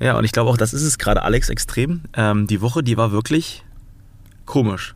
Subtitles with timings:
[0.00, 2.02] Ja, und ich glaube auch, das ist es gerade, Alex, extrem.
[2.14, 3.64] Ähm, die Woche, die war wirklich
[4.44, 4.94] komisch.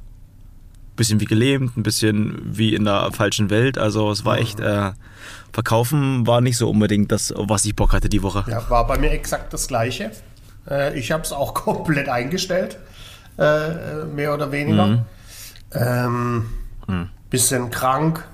[0.96, 3.78] Bisschen wie gelähmt, ein bisschen wie in der falschen Welt.
[3.78, 4.90] Also es war echt, äh,
[5.52, 8.44] verkaufen war nicht so unbedingt das, was ich Bock hatte die Woche.
[8.50, 10.10] Ja, war bei mir exakt das Gleiche.
[10.68, 12.78] Äh, ich habe es auch komplett eingestellt,
[13.38, 14.86] äh, mehr oder weniger.
[14.86, 15.04] Mhm.
[15.72, 16.46] Ähm,
[16.88, 17.08] mhm.
[17.30, 18.26] Bisschen krank,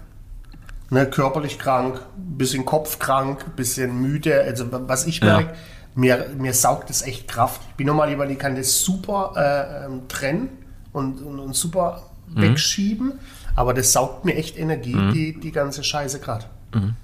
[0.90, 4.40] ne, körperlich krank, bisschen kopfkrank, bisschen müde.
[4.42, 5.56] Also was ich merke, ja.
[5.95, 7.60] Mir, mir saugt es echt Kraft.
[7.70, 10.48] Ich bin normal jemand, ich kann das super äh, ähm, trennen
[10.92, 12.42] und, und, und super mhm.
[12.42, 13.12] wegschieben,
[13.55, 15.12] aber das saugt mir echt Energie, mhm.
[15.12, 16.46] die, die ganze Scheiße gerade.
[16.74, 16.95] Mhm.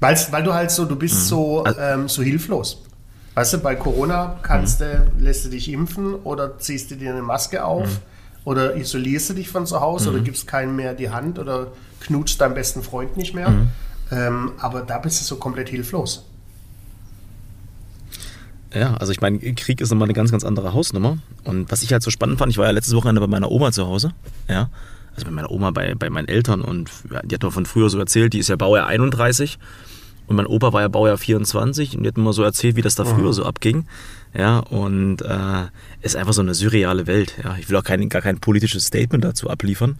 [0.00, 1.20] weil du halt so, du bist mhm.
[1.20, 2.82] so, ähm, so hilflos.
[3.34, 4.84] Weißt du, bei Corona kannst mhm.
[4.84, 7.98] du, lässt du dich impfen oder ziehst du dir eine Maske auf mhm.
[8.44, 11.68] oder isolierst du dich von zu Hause oder gibst keinem mehr die Hand oder
[12.00, 13.52] knutscht deinen besten Freund nicht mehr.
[14.12, 16.26] Ähm, aber da bist du so komplett hilflos.
[18.74, 21.18] Ja, also ich meine, Krieg ist nochmal eine ganz, ganz andere Hausnummer.
[21.44, 23.72] Und was ich halt so spannend fand, ich war ja letztes Wochenende bei meiner Oma
[23.72, 24.12] zu Hause.
[24.48, 24.70] Ja,
[25.14, 26.60] also bei meiner Oma, bei, bei meinen Eltern.
[26.60, 26.90] Und
[27.24, 29.58] die hat mir von früher so erzählt, die ist ja Baujahr 31.
[30.26, 32.94] Und mein Opa war ja Baujahr 24 und die hat mir so erzählt, wie das
[32.94, 33.86] da früher so abging.
[34.36, 35.66] Ja, und äh,
[36.00, 37.34] ist einfach so eine surreale Welt.
[37.44, 39.96] Ja, ich will auch kein, gar kein politisches Statement dazu abliefern.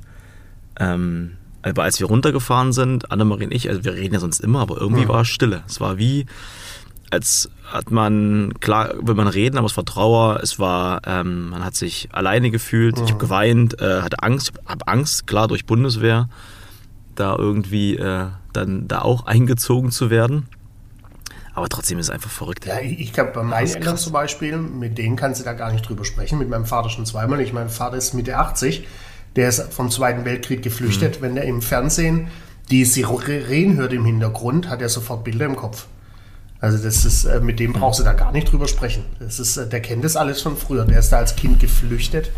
[0.81, 4.61] Ähm, aber als wir runtergefahren sind, Annemarie und ich, also wir reden ja sonst immer,
[4.61, 5.09] aber irgendwie ja.
[5.09, 5.63] war es Stille.
[5.67, 6.27] Es war wie,
[7.15, 11.65] als hat man, klar will man reden, aber es war Trauer, es war, ähm, man
[11.65, 13.05] hat sich alleine gefühlt, ja.
[13.05, 16.29] ich habe geweint, äh, hatte Angst, habe Angst, klar, durch Bundeswehr,
[17.15, 20.47] da irgendwie äh, dann da auch eingezogen zu werden.
[21.55, 22.67] Aber trotzdem ist es einfach verrückt.
[22.67, 25.73] Ja, ich, ich glaube, bei meinen Eltern zum Beispiel, mit denen kannst du da gar
[25.73, 26.39] nicht drüber sprechen.
[26.39, 27.41] Mit meinem Vater schon zweimal.
[27.41, 28.85] Ich mein Vater ist Mitte 80
[29.37, 31.19] der ist vom Zweiten Weltkrieg geflüchtet.
[31.19, 31.23] Mhm.
[31.23, 32.29] Wenn er im Fernsehen
[32.71, 35.87] die Sirenen hört im Hintergrund, hat er sofort Bilder im Kopf.
[36.65, 37.75] Also das ist, äh, mit dem mhm.
[37.75, 39.05] brauchst du da gar nicht drüber sprechen.
[39.21, 40.87] Das ist, äh, der kennt das alles von früher.
[40.87, 42.31] Der ist da als Kind geflüchtet.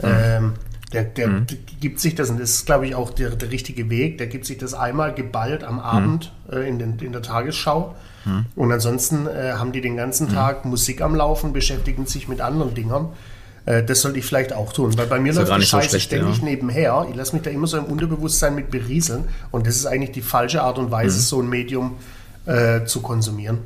[0.00, 0.08] Mhm.
[0.08, 0.52] Ähm,
[0.92, 1.46] der, der, mhm.
[1.80, 4.46] gibt sich das, und das ist, glaube ich, auch der, der, richtige Weg, der gibt
[4.46, 6.56] sich das einmal geballt am Abend mhm.
[6.56, 7.96] äh, in, den, in der Tagesschau.
[8.24, 8.46] Mhm.
[8.54, 12.74] Und ansonsten äh, haben die den ganzen Tag Musik am Laufen, beschäftigen sich mit anderen
[12.74, 13.08] Dingern.
[13.66, 16.04] Äh, das sollte ich vielleicht auch tun, weil bei mir läuft die Scheiße so schlecht,
[16.06, 16.44] ständig ja.
[16.44, 17.06] nebenher.
[17.10, 20.22] Ich lasse mich da immer so im Unterbewusstsein mit berieseln und das ist eigentlich die
[20.22, 21.22] falsche Art und Weise, mhm.
[21.22, 21.96] so ein Medium äh,
[22.86, 23.58] zu konsumieren.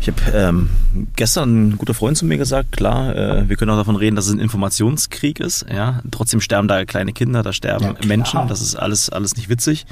[0.00, 0.68] Ich habe ähm,
[1.14, 4.26] gestern ein guter Freund zu mir gesagt, klar, äh, wir können auch davon reden, dass
[4.26, 5.64] es ein Informationskrieg ist.
[5.72, 6.02] Ja?
[6.10, 9.86] Trotzdem sterben da kleine Kinder, da sterben ja, Menschen, das ist alles, alles nicht witzig.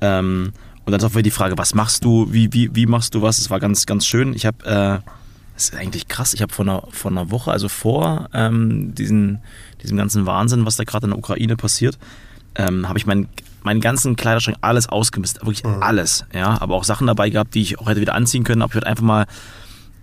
[0.00, 0.52] Ähm,
[0.84, 3.22] und dann ist auch wieder die Frage, was machst du, wie, wie, wie machst du
[3.22, 3.38] was?
[3.38, 4.34] Es war ganz, ganz schön.
[4.34, 5.10] Ich habe äh,
[5.56, 6.34] das ist eigentlich krass.
[6.34, 9.38] Ich habe vor einer, vor einer Woche, also vor ähm, diesen,
[9.82, 11.98] diesem ganzen Wahnsinn, was da gerade in der Ukraine passiert,
[12.56, 13.28] ähm, habe ich meinen,
[13.66, 15.42] meinen ganzen Kleiderschrank alles ausgemistet.
[15.42, 15.82] Wirklich mhm.
[15.82, 16.24] alles.
[16.32, 18.62] Ja, aber auch Sachen dabei gehabt, die ich auch hätte wieder anziehen können.
[18.62, 19.26] Aber ich würde einfach mal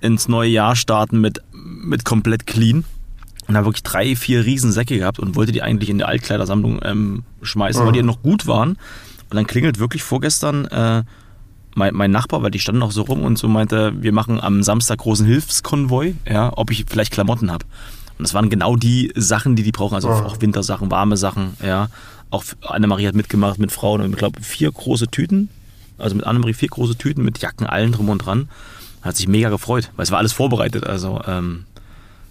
[0.02, 2.84] ins neue Jahr starten mit, mit komplett clean.
[3.48, 7.24] Und habe wirklich drei, vier Riesensäcke gehabt und wollte die eigentlich in die Altkleidersammlung ähm,
[7.42, 7.88] schmeißen, mhm.
[7.88, 8.72] weil die noch gut waren.
[9.30, 11.04] Und dann klingelt wirklich vorgestern äh,
[11.76, 14.64] mein, mein, Nachbar, weil die standen noch so rum und so meinte, wir machen am
[14.64, 17.66] Samstag großen Hilfskonvoi, ja, ob ich vielleicht Klamotten habe.
[18.18, 20.14] Und das waren genau die Sachen, die die brauchen, also oh.
[20.14, 21.88] auch Wintersachen, warme Sachen, ja.
[22.34, 25.50] Auch Annemarie hat mitgemacht mit Frauen und ich glaube vier große Tüten,
[26.00, 28.50] also mit Annemarie vier große Tüten mit Jacken, allen drum und dran.
[29.04, 31.66] Hat sich mega gefreut, weil es war alles vorbereitet, also ähm,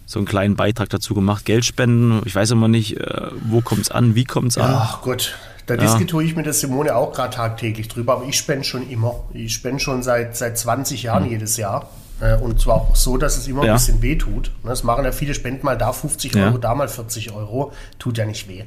[0.05, 3.79] so einen kleinen Beitrag dazu gemacht, Geld spenden, ich weiß immer nicht, äh, wo kommt
[3.79, 4.73] es an, wie kommt es an.
[4.75, 5.35] Ach Gott,
[5.67, 5.81] da ja.
[5.81, 9.23] diskutiere ich mit der Simone auch gerade tagtäglich drüber, aber ich spende schon immer.
[9.33, 11.31] Ich spende schon seit, seit 20 Jahren mhm.
[11.31, 11.89] jedes Jahr.
[12.19, 13.71] Äh, und zwar auch so, dass es immer ja.
[13.71, 14.51] ein bisschen weh tut.
[14.65, 16.47] Das machen ja viele, spenden mal da 50 ja.
[16.47, 17.71] Euro, da mal 40 Euro.
[17.99, 18.65] Tut ja nicht weh.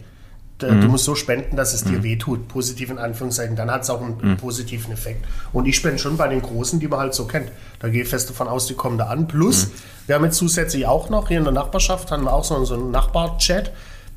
[0.59, 0.87] Du mhm.
[0.87, 2.03] musst so spenden, dass es dir mhm.
[2.03, 2.49] weh tut.
[2.49, 3.57] Positiv in Anführungszeichen.
[3.57, 4.37] Dann hat es auch einen, mhm.
[4.39, 5.27] positiven Effekt.
[5.53, 7.51] Und ich spende schon bei den Großen, die man halt so kennt.
[7.79, 9.29] Da gehe ich fest davon aus, die kommen da an.
[9.29, 9.73] Plus, mhm.
[10.07, 12.75] wir haben jetzt zusätzlich auch noch hier in der Nachbarschaft, haben wir auch so, so
[12.75, 13.73] einen Nachbar-Chat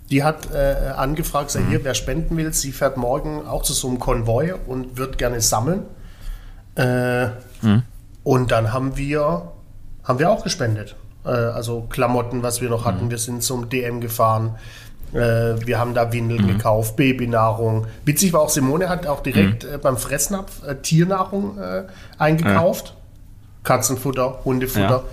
[0.09, 1.69] die hat äh, angefragt, mhm.
[1.69, 5.39] hier, wer spenden will, sie fährt morgen auch zu so einem Konvoi und wird gerne
[5.41, 5.83] sammeln.
[6.75, 7.27] Äh,
[7.61, 7.83] mhm.
[8.23, 9.51] Und dann haben wir,
[10.03, 10.95] haben wir auch gespendet.
[11.25, 13.09] Äh, also Klamotten, was wir noch hatten.
[13.11, 14.55] Wir sind zum DM gefahren.
[15.13, 16.47] Äh, wir haben da Windeln mhm.
[16.47, 17.87] gekauft, Babynahrung.
[18.05, 19.75] Witzig war auch, Simone hat auch direkt mhm.
[19.75, 21.57] äh, beim Fressnapf äh, Tiernahrung
[22.17, 22.87] eingekauft.
[22.87, 22.93] Ja.
[23.63, 24.89] Katzenfutter, Hundefutter.
[24.89, 25.03] Ja.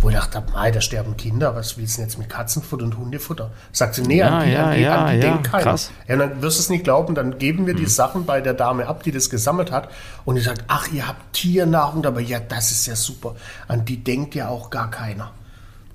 [0.00, 2.98] Wo ich dachte, mei, da sterben Kinder, was willst du denn jetzt mit Katzenfutter und
[2.98, 3.50] Hundefutter?
[3.72, 5.78] Sagt sie, nee, ja, an die, ja, an die, ja, an die ja, denkt keiner.
[6.08, 7.80] Ja, dann wirst du es nicht glauben, dann geben wir hm.
[7.80, 9.88] die Sachen bei der Dame ab, die das gesammelt hat.
[10.24, 12.20] Und die sagt, ach, ihr habt Tiernahrung dabei.
[12.20, 13.34] Ja, das ist ja super.
[13.66, 15.30] An die denkt ja auch gar keiner.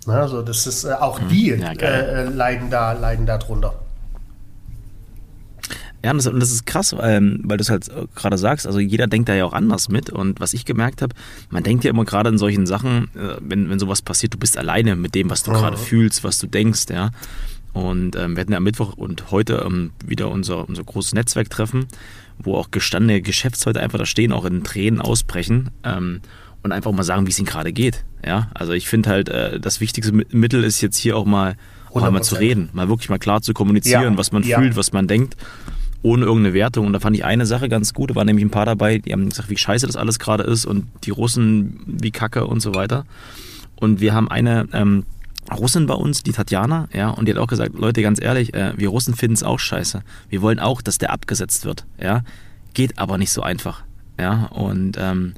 [0.08, 1.30] Also das ist, äh, auch hm.
[1.30, 3.74] die äh, äh, leiden, da, leiden da drunter.
[6.04, 9.08] Ja, und das, das ist krass, ähm, weil du es halt gerade sagst, also jeder
[9.08, 10.10] denkt da ja auch anders mit.
[10.10, 11.14] Und was ich gemerkt habe,
[11.50, 14.58] man denkt ja immer gerade in solchen Sachen, äh, wenn, wenn sowas passiert, du bist
[14.58, 17.12] alleine mit dem, was du gerade fühlst, was du denkst, ja.
[17.74, 21.88] Und ähm, wir hatten ja am Mittwoch und heute ähm, wieder unser, unser großes Netzwerktreffen,
[22.40, 26.22] wo auch gestandene Geschäftsleute einfach da stehen, auch in Tränen ausbrechen ähm,
[26.64, 28.04] und einfach mal sagen, wie es ihnen gerade geht.
[28.26, 31.56] Ja, also ich finde halt, äh, das wichtigste Mittel ist jetzt hier auch mal,
[31.92, 34.60] auch mal zu reden, mal wirklich mal klar zu kommunizieren, ja, was man ja.
[34.60, 35.36] fühlt, was man denkt
[36.02, 36.86] ohne irgendeine Wertung.
[36.88, 39.12] Und da fand ich eine Sache ganz gut, da waren nämlich ein paar dabei, die
[39.12, 42.74] haben gesagt, wie scheiße das alles gerade ist und die Russen wie Kacke und so
[42.76, 43.06] weiter.
[43.76, 45.06] Und wir haben eine ähm,
[45.52, 48.74] Russin bei uns, die Tatjana, ja, und die hat auch gesagt, Leute, ganz ehrlich, äh,
[48.78, 50.04] wir Russen finden es auch scheiße.
[50.30, 52.24] Wir wollen auch, dass der abgesetzt wird, ja.
[52.74, 53.84] Geht aber nicht so einfach,
[54.20, 54.46] ja.
[54.46, 55.34] Und ähm,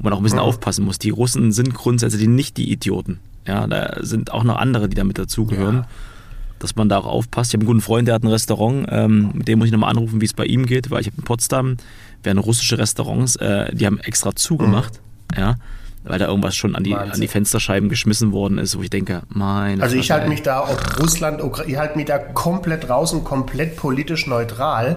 [0.00, 0.98] wo man auch ein bisschen aufpassen muss.
[0.98, 3.20] Die Russen sind grundsätzlich nicht die Idioten.
[3.46, 5.76] Ja, da sind auch noch andere, die damit dazugehören.
[5.76, 5.86] Ja.
[6.58, 7.50] Dass man da auch aufpasst.
[7.50, 9.90] Ich habe einen guten Freund, der hat ein Restaurant, ähm, mit dem muss ich nochmal
[9.90, 11.76] anrufen, wie es bei ihm geht, weil ich habe in Potsdam,
[12.22, 15.00] werden russische Restaurants, äh, die haben extra zugemacht.
[15.32, 15.38] Mhm.
[15.38, 15.54] Ja
[16.02, 19.22] weil da irgendwas schon an die, an die Fensterscheiben geschmissen worden ist, wo ich denke,
[19.28, 19.82] mein.
[19.82, 23.76] Also ich halte mich da, ob Russland, ich halte mich da komplett raus und komplett
[23.76, 24.96] politisch neutral.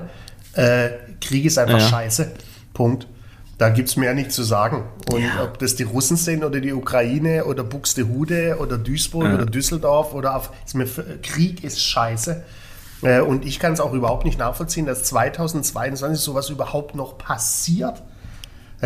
[0.53, 0.89] Äh,
[1.19, 1.87] Krieg ist einfach ja.
[1.87, 2.31] scheiße.
[2.73, 3.07] Punkt.
[3.57, 4.83] Da gibt es mehr nicht zu sagen.
[5.11, 5.43] Und ja.
[5.43, 9.35] ob das die Russen sind oder die Ukraine oder Buxtehude oder Duisburg ja.
[9.35, 10.87] oder Düsseldorf oder auf, ist mir,
[11.21, 12.43] Krieg ist scheiße.
[13.03, 18.01] Äh, und ich kann es auch überhaupt nicht nachvollziehen, dass 2022 sowas überhaupt noch passiert.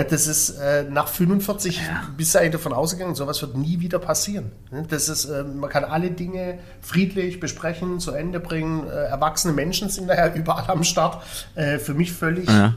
[0.04, 2.04] Das ist äh, nach 45 ja.
[2.16, 4.52] bist du eigentlich davon ausgegangen, sowas wird nie wieder passieren.
[4.90, 8.88] Das ist, äh, man kann alle Dinge friedlich besprechen, zu Ende bringen.
[8.88, 11.24] Äh, erwachsene Menschen sind daher überall am Start.
[11.56, 12.76] Äh, für mich völlig ja.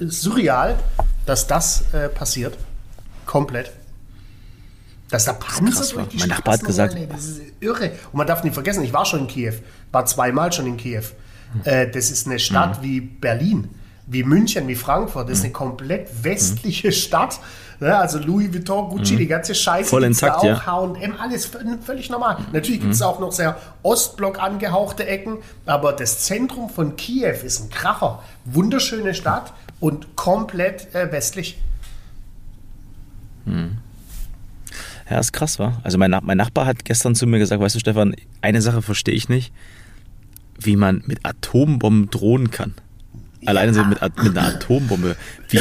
[0.00, 0.78] surreal,
[1.26, 2.56] dass das äh, passiert.
[3.26, 3.70] Komplett.
[5.10, 6.94] Dass da Panzer durch die Mein Nachbar hat gesagt.
[6.94, 7.90] Rollen, das ist irre.
[8.12, 9.54] Und man darf nicht vergessen, ich war schon in Kiew,
[9.92, 11.04] war zweimal schon in Kiew.
[11.64, 11.90] Hm.
[11.92, 12.82] das ist eine Stadt hm.
[12.84, 13.68] wie Berlin
[14.06, 15.28] wie München, wie Frankfurt.
[15.28, 17.38] Das ist eine komplett westliche Stadt.
[17.80, 17.96] Ne?
[17.96, 19.18] Also Louis Vuitton, Gucci, mhm.
[19.18, 19.88] die ganze Scheiße.
[19.88, 20.64] Voll intakt, ja.
[20.66, 21.50] H&M, alles
[21.84, 22.38] völlig normal.
[22.52, 23.06] Natürlich gibt es mhm.
[23.06, 28.22] auch noch sehr Ostblock angehauchte Ecken, aber das Zentrum von Kiew ist ein Kracher.
[28.44, 31.58] Wunderschöne Stadt und komplett äh, westlich.
[33.46, 33.78] Mhm.
[35.08, 35.80] Ja, ist krass, war.
[35.82, 39.14] Also mein, mein Nachbar hat gestern zu mir gesagt, weißt du, Stefan, eine Sache verstehe
[39.14, 39.52] ich nicht,
[40.58, 42.74] wie man mit Atombomben drohen kann.
[43.46, 45.16] Alleine so mit, mit einer Atombombe.
[45.48, 45.60] Wie,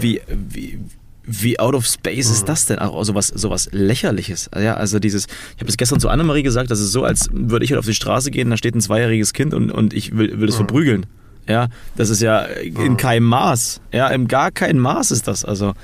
[0.00, 0.78] wie, wie,
[1.24, 2.78] wie out of space ist das denn?
[2.78, 4.50] Auch sowas, sowas lächerliches.
[4.54, 7.64] Ja, also dieses, ich habe es gestern zu Annemarie gesagt, das ist so, als würde
[7.64, 10.40] ich halt auf die Straße gehen, da steht ein zweijähriges Kind und, und ich will,
[10.40, 11.06] will es verprügeln.
[11.48, 13.80] Ja, das ist ja in keinem Maß.
[13.92, 15.44] Ja, in gar keinem Maß ist das.
[15.44, 15.74] Also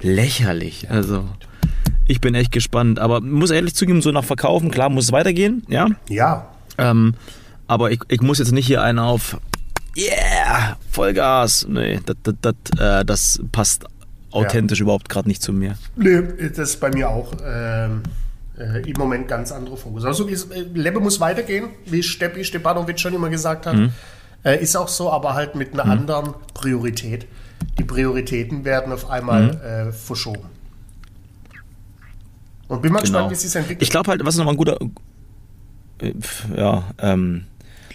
[0.00, 0.90] lächerlich.
[0.90, 1.28] Also
[2.06, 2.98] ich bin echt gespannt.
[2.98, 5.62] Aber muss ehrlich zugeben, so nach Verkaufen, klar, muss es weitergehen.
[5.68, 5.86] Ja.
[6.08, 6.50] Ja.
[6.76, 7.14] Ähm,
[7.68, 9.38] aber ich, ich muss jetzt nicht hier einen auf
[9.96, 10.41] yeah,
[10.90, 11.66] Vollgas.
[11.68, 13.84] Nee, das, das, das, äh, das passt
[14.30, 14.84] authentisch ja.
[14.84, 15.76] überhaupt gerade nicht zu mir.
[15.96, 18.02] Nee, das ist bei mir auch ähm,
[18.58, 20.04] äh, im Moment ganz andere Fokus.
[20.04, 20.34] Also äh,
[20.74, 23.76] Lebe muss weitergehen, wie Steppi Stepanovic schon immer gesagt hat.
[23.76, 23.92] Mhm.
[24.44, 25.90] Äh, ist auch so, aber halt mit einer mhm.
[25.90, 27.26] anderen Priorität.
[27.78, 29.60] Die Prioritäten werden auf einmal mhm.
[29.60, 30.50] Äh, verschoben.
[32.68, 33.28] Und bin mal genau.
[33.28, 33.82] gespannt, wie es sich entwickelt.
[33.82, 34.78] Ich glaube halt, was ist nochmal ein guter.
[36.00, 36.14] Äh,
[36.56, 37.44] ja, ähm,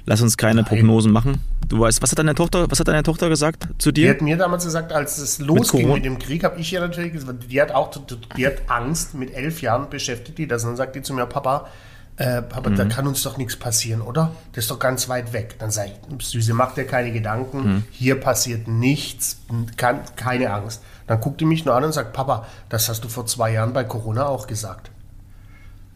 [0.08, 0.66] lass uns keine Nein.
[0.66, 1.40] Prognosen machen.
[1.68, 4.06] Du weißt, was hat deine Tochter, was hat deine Tochter gesagt zu dir?
[4.06, 6.80] Die hat mir damals gesagt, als es losging mit, mit dem Krieg, habe ich ja
[6.80, 7.92] natürlich gesagt, die hat auch,
[8.38, 10.64] die hat Angst, mit elf Jahren beschäftigt die das.
[10.64, 11.68] Und dann sagt die zu mir, Papa,
[12.16, 12.78] äh, Papa, mhm.
[12.78, 14.32] da kann uns doch nichts passieren, oder?
[14.54, 15.56] Das ist doch ganz weit weg.
[15.60, 17.84] Dann sage ich, Süße, mach dir keine Gedanken, mhm.
[17.92, 19.42] hier passiert nichts,
[19.76, 20.82] kann, keine Angst.
[21.06, 23.74] Dann guckt die mich nur an und sagt, Papa, das hast du vor zwei Jahren
[23.74, 24.90] bei Corona auch gesagt.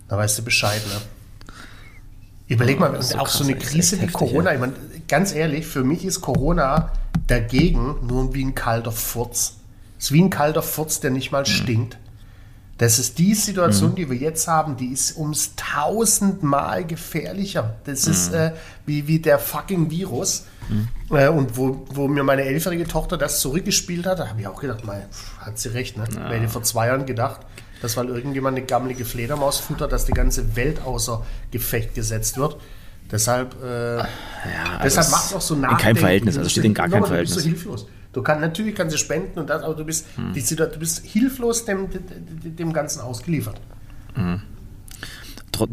[0.09, 1.01] Da weißt du Bescheid, ne?
[2.51, 4.53] Überleg mal, oh, so auch krass, so eine Krise wie Corona.
[4.53, 4.73] Ich meine,
[5.07, 6.91] ganz ehrlich, für mich ist Corona
[7.25, 9.55] dagegen nur wie ein kalter Furz.
[9.97, 11.45] Es ist wie ein kalter Furz, der nicht mal mhm.
[11.45, 11.97] stinkt.
[12.77, 13.95] Das ist die Situation, mhm.
[13.95, 17.75] die wir jetzt haben, die ist ums tausendmal gefährlicher.
[17.85, 18.11] Das mhm.
[18.11, 18.51] ist äh,
[18.85, 20.45] wie, wie der fucking Virus.
[20.67, 20.89] Mhm.
[21.15, 24.59] Äh, und wo, wo mir meine elfjährige Tochter das zurückgespielt hat, da habe ich auch
[24.59, 25.05] gedacht, mal,
[25.39, 26.03] hat sie recht, ne?
[26.13, 26.29] Ja.
[26.29, 27.39] Hätte vor zwei Jahren gedacht
[27.81, 32.57] dass weil irgendjemand eine gammelige Fledermaus futtert, dass die ganze Welt außer Gefecht gesetzt wird.
[33.11, 34.05] Deshalb, äh, ja,
[34.83, 35.71] deshalb macht es auch so nach.
[35.71, 37.35] In keinem Verhältnis, also steht in gar keinem Verhältnis.
[37.35, 37.87] Du bist so hilflos.
[38.13, 40.33] Du kannst, natürlich kannst du spenden und das, aber du bist, hm.
[40.33, 41.87] die, du bist hilflos dem,
[42.43, 43.59] dem, Ganzen ausgeliefert.
[44.15, 44.41] Mhm.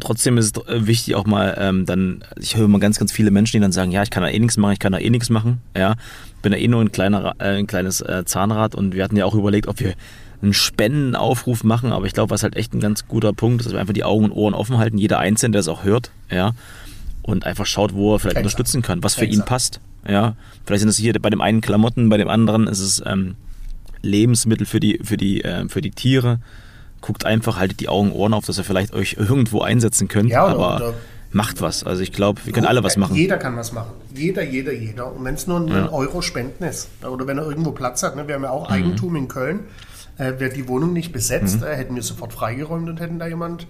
[0.00, 3.30] Trotzdem ist es äh, wichtig auch mal ähm, dann, ich höre immer ganz, ganz viele
[3.30, 5.10] Menschen, die dann sagen, ja, ich kann da eh nichts machen, ich kann da eh
[5.10, 5.96] nichts machen, ja,
[6.42, 9.24] bin da eh nur ein, kleiner, äh, ein kleines äh, Zahnrad und wir hatten ja
[9.24, 9.94] auch überlegt, ob wir
[10.42, 13.72] einen Spendenaufruf machen, aber ich glaube, was halt echt ein ganz guter Punkt ist, dass
[13.72, 16.52] wir einfach die Augen und Ohren offen halten, jeder Einzelne, der es auch hört, ja.
[17.22, 18.46] und einfach schaut, wo er vielleicht Tänzer.
[18.46, 19.80] unterstützen kann, was für ihn passt.
[20.08, 23.34] Ja, vielleicht sind es hier bei dem einen Klamotten, bei dem anderen ist es ähm,
[24.02, 26.38] Lebensmittel für die, für die, äh, für die Tiere.
[27.00, 30.30] Guckt einfach, haltet die Augen, Ohren auf, dass ihr vielleicht euch irgendwo einsetzen könnt.
[30.30, 30.94] Ja, aber oder,
[31.30, 31.84] macht was.
[31.84, 33.14] Also ich glaube, wir können alle was machen.
[33.14, 33.92] Jeder kann was machen.
[34.14, 35.12] Jeder, jeder, jeder.
[35.12, 35.92] Und wenn es nur ein ja.
[35.92, 38.26] Euro Spenden ist oder wenn er irgendwo Platz hat, ne?
[38.26, 38.74] wir haben ja auch mhm.
[38.74, 39.60] Eigentum in Köln.
[40.18, 41.66] Äh, Wäre die Wohnung nicht besetzt, mhm.
[41.66, 43.66] äh, hätten wir sofort freigeräumt und hätten da jemand,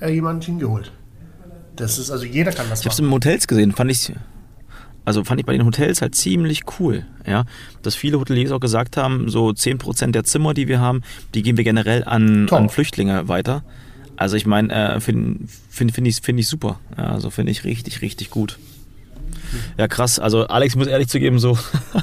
[0.00, 0.92] äh, jemand hingeholt.
[1.76, 2.92] Das ist also jeder kann das ich machen.
[2.92, 4.12] Ich habe es in Hotels gesehen, fand ich
[5.04, 7.44] also fand ich bei den Hotels halt ziemlich cool, ja,
[7.82, 11.02] dass viele Hoteliers auch gesagt haben, so 10% der Zimmer, die wir haben,
[11.34, 13.64] die geben wir generell an, an Flüchtlinge weiter.
[14.16, 16.78] Also ich meine, äh, finde find, find ich, find ich super.
[16.96, 18.58] Ja, also finde ich richtig, richtig gut.
[19.78, 20.18] Ja, krass.
[20.18, 21.58] Also Alex, muss ehrlich zugeben, so,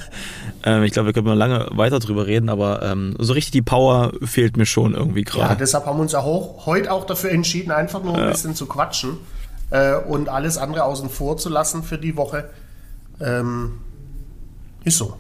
[0.68, 4.12] ähm, ich glaube, wir können lange weiter drüber reden, aber ähm, so richtig die Power
[4.24, 5.54] fehlt mir schon irgendwie gerade.
[5.54, 8.30] Ja, deshalb haben wir uns auch heute auch dafür entschieden, einfach nur ein ja.
[8.32, 9.18] bisschen zu quatschen
[9.70, 12.50] äh, und alles andere außen vor zu lassen für die Woche.
[13.22, 13.80] Ähm,
[14.84, 15.16] ist so.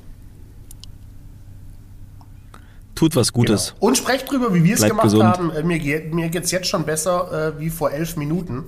[2.94, 3.74] Tut was Gutes.
[3.76, 3.88] Genau.
[3.88, 5.24] Und sprecht drüber, wie wir es gemacht gesund.
[5.24, 5.52] haben.
[5.52, 8.66] Äh, mir, geht, mir geht es jetzt schon besser äh, wie vor elf Minuten.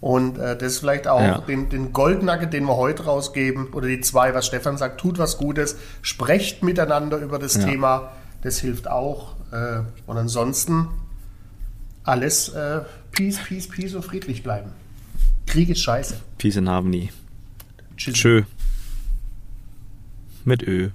[0.00, 1.38] Und äh, das ist vielleicht auch ja.
[1.38, 5.36] den, den Goldnugget, den wir heute rausgeben, oder die zwei, was Stefan sagt, tut was
[5.36, 7.64] Gutes, sprecht miteinander über das ja.
[7.64, 9.36] Thema, das hilft auch.
[9.52, 10.88] Äh, und ansonsten
[12.04, 12.80] alles äh,
[13.12, 14.70] Peace, Peace, Peace und friedlich bleiben.
[15.46, 16.16] Krieg ist scheiße.
[16.38, 17.10] Peace and Harmony.
[17.96, 18.14] Tschüss.
[18.14, 18.42] Tschö.
[20.44, 20.90] Mit Ö.